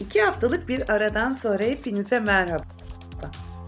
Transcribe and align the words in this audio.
İki 0.00 0.22
haftalık 0.22 0.68
bir 0.68 0.90
aradan 0.92 1.32
sonra 1.32 1.62
hepinize 1.62 2.20
merhaba. 2.20 2.64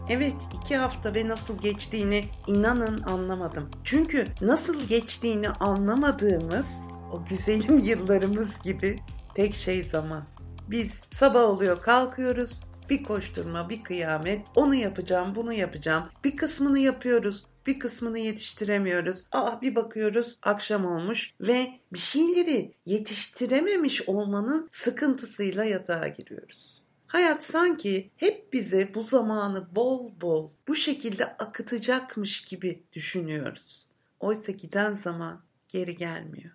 Evet 0.09 0.35
iki 0.55 0.77
hafta 0.77 1.15
ve 1.15 1.29
nasıl 1.29 1.59
geçtiğini 1.59 2.25
inanın 2.47 3.03
anlamadım. 3.03 3.71
Çünkü 3.85 4.27
nasıl 4.41 4.81
geçtiğini 4.85 5.49
anlamadığımız 5.49 6.69
o 7.13 7.25
güzelim 7.25 7.79
yıllarımız 7.85 8.63
gibi 8.63 8.99
tek 9.35 9.55
şey 9.55 9.85
zaman. 9.85 10.25
Biz 10.69 11.03
sabah 11.13 11.43
oluyor 11.43 11.83
kalkıyoruz 11.83 12.61
bir 12.91 13.03
koşturma, 13.03 13.69
bir 13.69 13.83
kıyamet. 13.83 14.43
Onu 14.55 14.75
yapacağım, 14.75 15.35
bunu 15.35 15.53
yapacağım. 15.53 16.05
Bir 16.25 16.37
kısmını 16.37 16.79
yapıyoruz, 16.79 17.47
bir 17.67 17.79
kısmını 17.79 18.19
yetiştiremiyoruz. 18.19 19.25
Aa 19.33 19.61
bir 19.61 19.75
bakıyoruz 19.75 20.39
akşam 20.43 20.85
olmuş 20.85 21.35
ve 21.41 21.67
bir 21.93 21.99
şeyleri 21.99 22.75
yetiştirememiş 22.87 24.09
olmanın 24.09 24.69
sıkıntısıyla 24.73 25.65
yatağa 25.65 26.09
giriyoruz. 26.09 26.83
Hayat 27.07 27.45
sanki 27.45 28.11
hep 28.17 28.53
bize 28.53 28.95
bu 28.95 29.03
zamanı 29.03 29.75
bol 29.75 30.11
bol 30.21 30.51
bu 30.69 30.75
şekilde 30.75 31.25
akıtacakmış 31.25 32.45
gibi 32.45 32.83
düşünüyoruz. 32.93 33.87
Oysa 34.21 34.53
giden 34.53 34.95
zaman 34.95 35.43
geri 35.69 35.97
gelmiyor. 35.97 36.51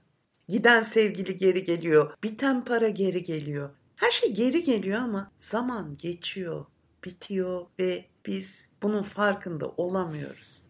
Giden 0.48 0.84
sevgili 0.84 1.38
geri 1.38 1.64
geliyor, 1.64 2.14
biten 2.24 2.66
para 2.66 2.90
geri 2.90 3.24
geliyor. 3.24 3.70
Her 3.96 4.12
şey 4.12 4.34
geri 4.34 4.64
geliyor 4.64 5.02
ama 5.02 5.32
zaman 5.38 5.94
geçiyor, 5.98 6.66
bitiyor 7.04 7.66
ve 7.80 8.06
biz 8.26 8.70
bunun 8.84 9.02
farkında 9.02 9.68
olamıyoruz. 9.68 10.65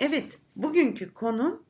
Evet, 0.00 0.38
bugünkü 0.56 1.14
konu 1.14 1.62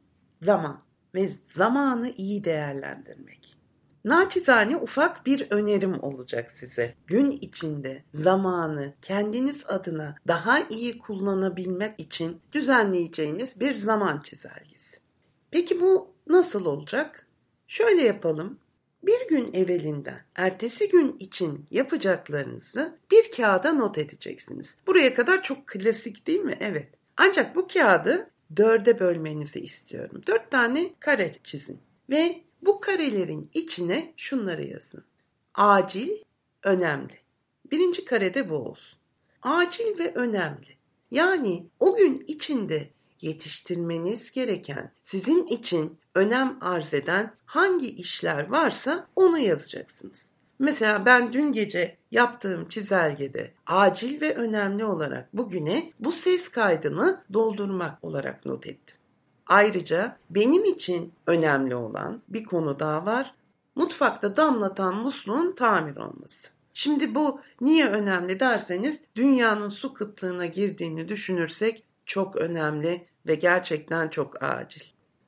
zaman 0.42 0.80
ve 1.14 1.30
zamanı 1.48 2.10
iyi 2.16 2.44
değerlendirmek. 2.44 3.56
Naçizane 4.04 4.76
ufak 4.76 5.26
bir 5.26 5.50
önerim 5.50 6.02
olacak 6.02 6.50
size. 6.50 6.94
Gün 7.06 7.30
içinde 7.30 8.02
zamanı 8.14 8.94
kendiniz 9.02 9.64
adına 9.66 10.16
daha 10.28 10.60
iyi 10.60 10.98
kullanabilmek 10.98 12.00
için 12.00 12.41
düzenleyeceğiniz 12.52 13.60
bir 13.60 13.74
zaman 13.74 14.20
çizelgesi. 14.22 15.00
Peki 15.50 15.80
bu 15.80 16.14
nasıl 16.27 16.66
olacak? 16.66 17.27
Şöyle 17.68 18.02
yapalım. 18.02 18.58
Bir 19.02 19.28
gün 19.28 19.52
evvelinden 19.52 20.20
ertesi 20.36 20.88
gün 20.88 21.16
için 21.20 21.66
yapacaklarınızı 21.70 22.98
bir 23.11 23.30
kağıda 23.30 23.72
not 23.72 23.98
edeceksiniz. 23.98 24.77
Buraya 24.86 25.14
kadar 25.14 25.42
çok 25.42 25.66
klasik 25.66 26.27
değil 26.27 26.40
mi? 26.40 26.56
Evet. 26.61 26.88
Ancak 27.17 27.56
bu 27.56 27.69
kağıdı 27.69 28.31
dörde 28.56 29.00
bölmenizi 29.00 29.61
istiyorum. 29.61 30.22
Dört 30.27 30.50
tane 30.50 30.91
kare 31.00 31.33
çizin 31.45 31.81
ve 32.11 32.41
bu 32.62 32.81
karelerin 32.81 33.50
içine 33.55 34.12
şunları 34.17 34.64
yazın. 34.64 35.05
Acil, 35.55 36.11
önemli. 36.62 37.14
Birinci 37.70 38.05
karede 38.05 38.50
bu 38.50 38.55
olsun. 38.55 38.98
Acil 39.42 39.98
ve 39.98 40.14
önemli. 40.14 40.77
Yani 41.11 41.67
o 41.81 41.97
gün 41.97 42.25
içinde 42.28 42.91
yetiştirmeniz 43.20 44.30
gereken, 44.30 44.92
sizin 45.05 45.47
için 45.47 45.98
önem 46.14 46.58
arz 46.61 46.95
eden 46.95 47.33
hangi 47.45 47.89
işler 47.89 48.51
varsa 48.51 49.08
onu 49.17 49.39
yazacaksınız. 49.39 50.30
Mesela 50.58 51.06
ben 51.06 51.32
dün 51.32 51.52
gece 51.52 51.96
yaptığım 52.10 52.68
çizelgede 52.68 53.50
acil 53.66 54.20
ve 54.20 54.34
önemli 54.34 54.84
olarak 54.84 55.28
bugüne 55.32 55.92
bu 56.00 56.12
ses 56.12 56.48
kaydını 56.48 57.22
doldurmak 57.32 58.04
olarak 58.04 58.46
not 58.46 58.66
ettim. 58.66 58.96
Ayrıca 59.46 60.16
benim 60.30 60.64
için 60.64 61.12
önemli 61.27 61.74
olan 61.74 62.22
bir 62.28 62.44
konu 62.44 62.78
daha 62.78 63.06
var. 63.06 63.34
Mutfakta 63.74 64.36
damlatan 64.36 64.94
musluğun 64.94 65.52
tamir 65.52 65.96
olması. 65.96 66.48
Şimdi 66.72 67.14
bu 67.14 67.40
niye 67.60 67.86
önemli 67.86 68.40
derseniz 68.40 69.02
dünyanın 69.16 69.68
su 69.68 69.94
kıtlığına 69.94 70.46
girdiğini 70.46 71.08
düşünürsek 71.08 71.84
çok 72.06 72.36
önemli 72.36 73.06
ve 73.27 73.34
gerçekten 73.34 74.08
çok 74.08 74.42
acil. 74.42 74.83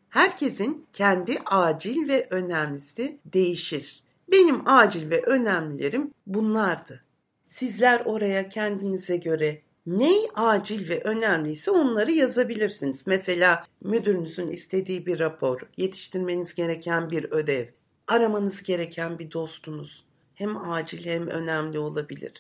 Herkesin 0.08 0.86
kendi 0.92 1.38
acil 1.46 2.08
ve 2.08 2.26
önemlisi 2.30 3.18
değişir. 3.24 4.02
Benim 4.32 4.68
acil 4.68 5.10
ve 5.10 5.22
önemlilerim 5.22 6.14
bunlardı. 6.26 7.04
Sizler 7.48 8.02
oraya 8.04 8.48
kendinize 8.48 9.16
göre 9.16 9.62
ne 9.86 10.12
acil 10.34 10.88
ve 10.88 11.00
önemliyse 11.02 11.70
onları 11.70 12.12
yazabilirsiniz. 12.12 13.06
Mesela 13.06 13.64
müdürünüzün 13.80 14.48
istediği 14.48 15.06
bir 15.06 15.18
rapor, 15.18 15.60
yetiştirmeniz 15.76 16.54
gereken 16.54 17.10
bir 17.10 17.24
ödev, 17.24 17.66
aramanız 18.06 18.62
gereken 18.62 19.18
bir 19.18 19.32
dostunuz. 19.32 20.04
Hem 20.34 20.70
acil 20.70 21.06
hem 21.06 21.26
önemli 21.26 21.78
olabilir. 21.78 22.32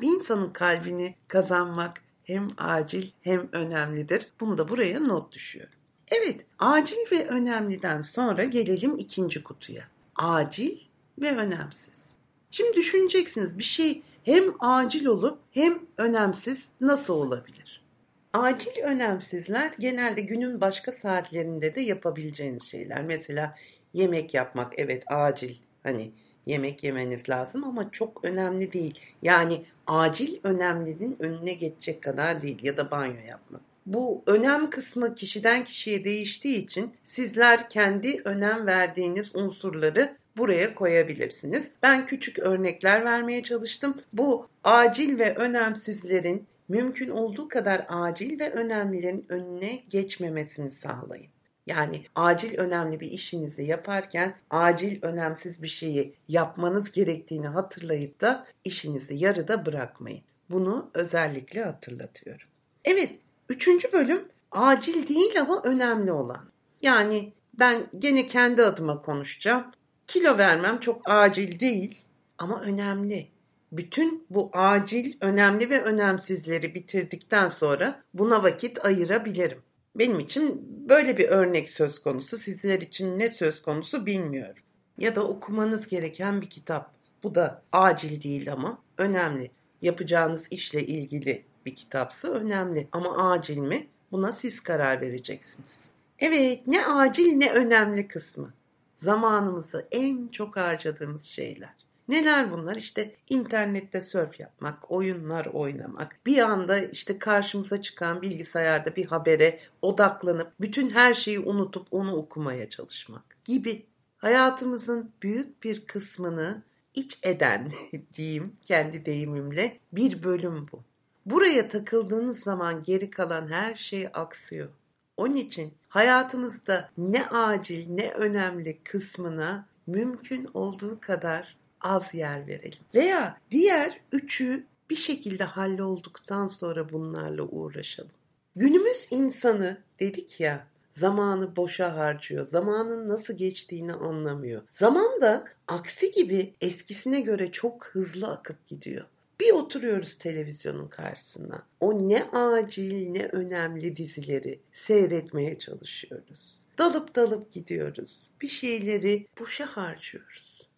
Bir 0.00 0.08
insanın 0.08 0.50
kalbini 0.50 1.14
kazanmak 1.28 2.02
hem 2.24 2.48
acil 2.58 3.10
hem 3.20 3.48
önemlidir. 3.52 4.28
Bunu 4.40 4.58
da 4.58 4.68
buraya 4.68 5.00
not 5.00 5.32
düşüyor. 5.32 5.68
Evet, 6.08 6.46
acil 6.58 6.96
ve 7.12 7.28
önemliden 7.28 8.02
sonra 8.02 8.44
gelelim 8.44 8.96
ikinci 8.96 9.42
kutuya. 9.42 9.84
Acil 10.16 10.78
ve 11.18 11.36
önemsiz. 11.36 12.06
Şimdi 12.50 12.76
düşüneceksiniz 12.76 13.58
bir 13.58 13.64
şey 13.64 14.02
hem 14.22 14.42
acil 14.60 15.06
olup 15.06 15.38
hem 15.50 15.78
önemsiz 15.98 16.68
nasıl 16.80 17.14
olabilir? 17.14 17.84
Acil 18.32 18.82
önemsizler 18.82 19.72
genelde 19.78 20.20
günün 20.20 20.60
başka 20.60 20.92
saatlerinde 20.92 21.74
de 21.74 21.80
yapabileceğiniz 21.80 22.62
şeyler. 22.62 23.04
Mesela 23.04 23.54
yemek 23.92 24.34
yapmak 24.34 24.72
evet 24.76 25.04
acil 25.06 25.54
hani 25.82 26.12
yemek 26.46 26.84
yemeniz 26.84 27.28
lazım 27.28 27.64
ama 27.64 27.90
çok 27.90 28.24
önemli 28.24 28.72
değil. 28.72 29.00
Yani 29.22 29.64
acil 29.86 30.36
önemlinin 30.42 31.16
önüne 31.18 31.54
geçecek 31.54 32.02
kadar 32.02 32.42
değil 32.42 32.58
ya 32.62 32.76
da 32.76 32.90
banyo 32.90 33.20
yapmak. 33.28 33.60
Bu 33.86 34.22
önem 34.26 34.70
kısmı 34.70 35.14
kişiden 35.14 35.64
kişiye 35.64 36.04
değiştiği 36.04 36.64
için 36.64 36.92
sizler 37.04 37.68
kendi 37.68 38.20
önem 38.24 38.66
verdiğiniz 38.66 39.36
unsurları 39.36 40.16
buraya 40.36 40.74
koyabilirsiniz. 40.74 41.72
Ben 41.82 42.06
küçük 42.06 42.38
örnekler 42.38 43.04
vermeye 43.04 43.42
çalıştım. 43.42 43.94
Bu 44.12 44.48
acil 44.64 45.18
ve 45.18 45.34
önemsizlerin 45.34 46.46
mümkün 46.68 47.10
olduğu 47.10 47.48
kadar 47.48 47.86
acil 47.88 48.40
ve 48.40 48.52
önemlilerin 48.52 49.26
önüne 49.28 49.82
geçmemesini 49.88 50.70
sağlayın. 50.70 51.30
Yani 51.66 52.02
acil 52.14 52.58
önemli 52.58 53.00
bir 53.00 53.10
işinizi 53.10 53.64
yaparken 53.64 54.36
acil 54.50 55.02
önemsiz 55.02 55.62
bir 55.62 55.68
şeyi 55.68 56.14
yapmanız 56.28 56.92
gerektiğini 56.92 57.48
hatırlayıp 57.48 58.20
da 58.20 58.46
işinizi 58.64 59.14
yarıda 59.14 59.66
bırakmayın. 59.66 60.22
Bunu 60.50 60.90
özellikle 60.94 61.62
hatırlatıyorum. 61.62 62.46
Evet, 62.84 63.10
üçüncü 63.48 63.92
bölüm 63.92 64.28
acil 64.52 65.08
değil 65.08 65.40
ama 65.40 65.62
önemli 65.62 66.12
olan. 66.12 66.50
Yani 66.82 67.32
ben 67.54 67.86
gene 67.98 68.26
kendi 68.26 68.62
adıma 68.62 69.02
konuşacağım. 69.02 69.64
Kilo 70.06 70.38
vermem 70.38 70.78
çok 70.78 71.10
acil 71.10 71.60
değil 71.60 72.02
ama 72.38 72.60
önemli. 72.60 73.28
Bütün 73.72 74.26
bu 74.30 74.50
acil, 74.52 75.16
önemli 75.20 75.70
ve 75.70 75.82
önemsizleri 75.82 76.74
bitirdikten 76.74 77.48
sonra 77.48 78.02
buna 78.14 78.42
vakit 78.42 78.84
ayırabilirim. 78.84 79.62
Benim 79.94 80.20
için 80.20 80.66
böyle 80.88 81.18
bir 81.18 81.28
örnek 81.28 81.70
söz 81.70 82.02
konusu. 82.02 82.38
Sizler 82.38 82.80
için 82.80 83.18
ne 83.18 83.30
söz 83.30 83.62
konusu 83.62 84.06
bilmiyorum. 84.06 84.62
Ya 84.98 85.16
da 85.16 85.24
okumanız 85.24 85.88
gereken 85.88 86.40
bir 86.40 86.50
kitap. 86.50 86.90
Bu 87.22 87.34
da 87.34 87.62
acil 87.72 88.22
değil 88.22 88.52
ama 88.52 88.78
önemli. 88.98 89.50
Yapacağınız 89.82 90.48
işle 90.50 90.86
ilgili 90.86 91.44
bir 91.66 91.74
kitapsa 91.74 92.28
önemli. 92.28 92.88
Ama 92.92 93.30
acil 93.30 93.58
mi? 93.58 93.86
Buna 94.12 94.32
siz 94.32 94.60
karar 94.60 95.00
vereceksiniz. 95.00 95.88
Evet, 96.18 96.66
ne 96.66 96.86
acil 96.86 97.32
ne 97.32 97.52
önemli 97.52 98.08
kısmı 98.08 98.52
zamanımızı 98.96 99.88
en 99.90 100.28
çok 100.28 100.56
harcadığımız 100.56 101.24
şeyler. 101.24 101.86
Neler 102.08 102.52
bunlar? 102.52 102.76
İşte 102.76 103.14
internette 103.28 104.00
surf 104.00 104.40
yapmak, 104.40 104.90
oyunlar 104.90 105.46
oynamak, 105.46 106.20
bir 106.26 106.38
anda 106.38 106.78
işte 106.78 107.18
karşımıza 107.18 107.82
çıkan 107.82 108.22
bilgisayarda 108.22 108.96
bir 108.96 109.06
habere 109.06 109.60
odaklanıp 109.82 110.52
bütün 110.60 110.90
her 110.90 111.14
şeyi 111.14 111.40
unutup 111.40 111.86
onu 111.90 112.16
okumaya 112.16 112.68
çalışmak 112.68 113.44
gibi 113.44 113.86
hayatımızın 114.16 115.12
büyük 115.22 115.64
bir 115.64 115.86
kısmını 115.86 116.62
iç 116.94 117.18
eden 117.22 117.70
diyeyim 118.16 118.52
kendi 118.62 119.06
deyimimle 119.06 119.80
bir 119.92 120.22
bölüm 120.22 120.66
bu. 120.72 120.80
Buraya 121.26 121.68
takıldığınız 121.68 122.40
zaman 122.40 122.82
geri 122.82 123.10
kalan 123.10 123.48
her 123.48 123.74
şey 123.74 124.08
aksıyor. 124.14 124.68
Onun 125.16 125.34
için 125.34 125.74
hayatımızda 125.96 126.90
ne 126.98 127.26
acil 127.26 127.86
ne 127.88 128.10
önemli 128.10 128.78
kısmına 128.84 129.66
mümkün 129.86 130.48
olduğu 130.54 131.00
kadar 131.00 131.56
az 131.80 132.14
yer 132.14 132.46
verelim. 132.46 132.78
Veya 132.94 133.40
diğer 133.50 134.00
üçü 134.12 134.66
bir 134.90 134.96
şekilde 134.96 135.44
hallolduktan 135.44 136.46
sonra 136.46 136.92
bunlarla 136.92 137.42
uğraşalım. 137.42 138.10
Günümüz 138.56 139.08
insanı 139.10 139.78
dedik 140.00 140.40
ya 140.40 140.66
zamanı 140.94 141.56
boşa 141.56 141.96
harcıyor. 141.96 142.46
Zamanın 142.46 143.08
nasıl 143.08 143.34
geçtiğini 143.34 143.94
anlamıyor. 143.94 144.62
Zaman 144.72 145.20
da 145.20 145.44
aksi 145.68 146.10
gibi 146.10 146.54
eskisine 146.60 147.20
göre 147.20 147.50
çok 147.50 147.86
hızlı 147.86 148.28
akıp 148.28 148.66
gidiyor. 148.66 149.04
Bir 149.40 149.52
oturuyoruz 149.52 150.18
televizyonun 150.18 150.88
karşısına. 150.88 151.66
O 151.80 152.08
ne 152.08 152.24
acil 152.24 153.08
ne 153.08 153.26
önemli 153.26 153.96
dizileri 153.96 154.60
seyretmeye 154.72 155.58
çalışıyoruz. 155.58 156.66
Dalıp 156.78 157.14
dalıp 157.14 157.52
gidiyoruz. 157.52 158.30
Bir 158.42 158.48
şeyleri 158.48 159.26
boşa 159.40 159.66
harcıyoruz. 159.66 160.68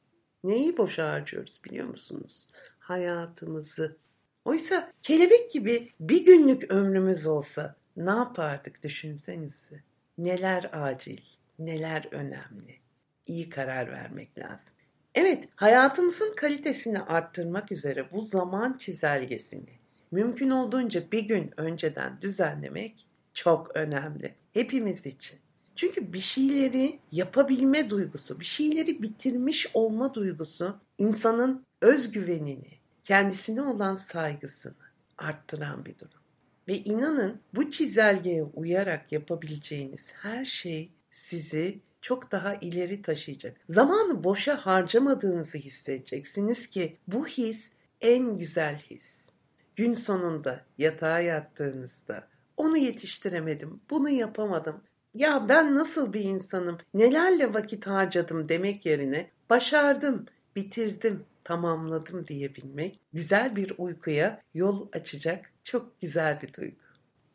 Neyi 0.44 0.76
boşa 0.76 1.12
harcıyoruz 1.12 1.60
biliyor 1.64 1.86
musunuz? 1.86 2.48
Hayatımızı. 2.78 3.96
Oysa 4.44 4.92
kelebek 5.02 5.50
gibi 5.50 5.92
bir 6.00 6.24
günlük 6.24 6.70
ömrümüz 6.70 7.26
olsa 7.26 7.76
ne 7.96 8.10
yapardık 8.10 8.82
düşünsenize. 8.82 9.82
Neler 10.18 10.70
acil, 10.72 11.20
neler 11.58 12.08
önemli. 12.10 12.78
İyi 13.26 13.50
karar 13.50 13.92
vermek 13.92 14.38
lazım. 14.38 14.74
Evet, 15.14 15.48
hayatımızın 15.56 16.34
kalitesini 16.36 17.00
arttırmak 17.00 17.72
üzere 17.72 18.12
bu 18.12 18.20
zaman 18.20 18.72
çizelgesini 18.72 19.78
mümkün 20.10 20.50
olduğunca 20.50 21.12
bir 21.12 21.22
gün 21.22 21.50
önceden 21.56 22.20
düzenlemek 22.22 23.06
çok 23.32 23.76
önemli 23.76 24.34
hepimiz 24.52 25.06
için. 25.06 25.38
Çünkü 25.76 26.12
bir 26.12 26.20
şeyleri 26.20 27.00
yapabilme 27.12 27.90
duygusu, 27.90 28.40
bir 28.40 28.44
şeyleri 28.44 29.02
bitirmiş 29.02 29.66
olma 29.74 30.14
duygusu 30.14 30.80
insanın 30.98 31.66
özgüvenini, 31.80 32.70
kendisine 33.04 33.62
olan 33.62 33.94
saygısını 33.94 34.74
arttıran 35.18 35.86
bir 35.86 35.98
durum. 35.98 36.22
Ve 36.68 36.78
inanın 36.78 37.40
bu 37.54 37.70
çizelgeye 37.70 38.42
uyarak 38.42 39.12
yapabileceğiniz 39.12 40.12
her 40.14 40.44
şey 40.44 40.92
sizi 41.10 41.80
çok 42.08 42.32
daha 42.32 42.54
ileri 42.54 43.02
taşıyacak. 43.02 43.56
Zamanı 43.68 44.24
boşa 44.24 44.56
harcamadığınızı 44.56 45.58
hissedeceksiniz 45.58 46.66
ki 46.66 46.98
bu 47.08 47.26
his 47.26 47.72
en 48.00 48.38
güzel 48.38 48.78
his. 48.78 49.28
Gün 49.76 49.94
sonunda 49.94 50.64
yatağa 50.78 51.20
yattığınızda 51.20 52.28
onu 52.56 52.76
yetiştiremedim, 52.76 53.80
bunu 53.90 54.08
yapamadım. 54.08 54.80
Ya 55.14 55.48
ben 55.48 55.74
nasıl 55.74 56.12
bir 56.12 56.20
insanım, 56.20 56.78
nelerle 56.94 57.54
vakit 57.54 57.86
harcadım 57.86 58.48
demek 58.48 58.86
yerine 58.86 59.30
başardım, 59.50 60.26
bitirdim, 60.56 61.24
tamamladım 61.44 62.26
diyebilmek 62.26 63.00
güzel 63.12 63.56
bir 63.56 63.72
uykuya 63.78 64.42
yol 64.54 64.88
açacak 64.92 65.52
çok 65.64 66.00
güzel 66.00 66.42
bir 66.42 66.52
duygu. 66.52 66.76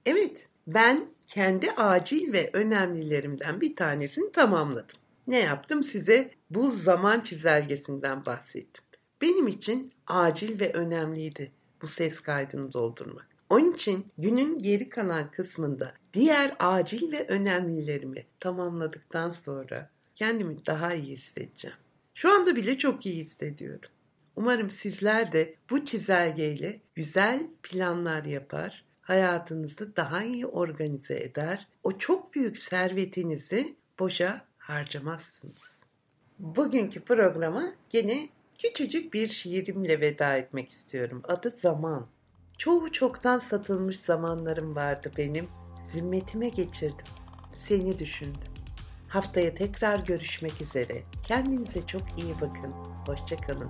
Evet, 0.05 0.49
ben 0.67 1.09
kendi 1.27 1.71
acil 1.71 2.33
ve 2.33 2.49
önemlilerimden 2.53 3.61
bir 3.61 3.75
tanesini 3.75 4.31
tamamladım. 4.31 4.97
Ne 5.27 5.39
yaptım 5.39 5.83
size? 5.83 6.31
Bu 6.49 6.71
zaman 6.71 7.19
çizelgesinden 7.19 8.25
bahsettim. 8.25 8.83
Benim 9.21 9.47
için 9.47 9.93
acil 10.07 10.59
ve 10.59 10.73
önemliydi 10.73 11.51
bu 11.81 11.87
ses 11.87 12.19
kaydını 12.19 12.73
doldurmak. 12.73 13.27
Onun 13.49 13.73
için 13.73 14.05
günün 14.17 14.59
geri 14.59 14.89
kalan 14.89 15.31
kısmında 15.31 15.93
diğer 16.13 16.55
acil 16.59 17.11
ve 17.11 17.27
önemlilerimi 17.27 18.25
tamamladıktan 18.39 19.31
sonra 19.31 19.89
kendimi 20.15 20.65
daha 20.65 20.93
iyi 20.93 21.15
hissedeceğim. 21.15 21.77
Şu 22.13 22.31
anda 22.31 22.55
bile 22.55 22.77
çok 22.77 23.05
iyi 23.05 23.15
hissediyorum. 23.15 23.89
Umarım 24.35 24.69
sizler 24.71 25.31
de 25.31 25.53
bu 25.69 25.85
çizelgeyle 25.85 26.81
güzel 26.95 27.47
planlar 27.63 28.23
yapar, 28.23 28.85
hayatınızı 29.03 29.95
daha 29.95 30.23
iyi 30.23 30.45
organize 30.45 31.15
eder, 31.15 31.67
o 31.83 31.97
çok 31.97 32.33
büyük 32.33 32.57
servetinizi 32.57 33.75
boşa 33.99 34.41
harcamazsınız. 34.57 35.79
Bugünkü 36.39 37.01
programa 37.01 37.73
gene 37.89 38.29
küçücük 38.57 39.13
bir 39.13 39.27
şiirimle 39.27 40.01
veda 40.01 40.37
etmek 40.37 40.69
istiyorum. 40.69 41.21
Adı 41.27 41.51
Zaman. 41.51 42.07
Çoğu 42.57 42.91
çoktan 42.91 43.39
satılmış 43.39 43.99
zamanlarım 43.99 44.75
vardı 44.75 45.11
benim. 45.17 45.47
Zimmetime 45.81 46.49
geçirdim. 46.49 47.05
Seni 47.53 47.99
düşündüm. 47.99 48.53
Haftaya 49.07 49.55
tekrar 49.55 49.99
görüşmek 49.99 50.61
üzere. 50.61 51.03
Kendinize 51.27 51.85
çok 51.87 52.01
iyi 52.17 52.33
bakın. 52.41 52.71
Hoşçakalın. 53.07 53.69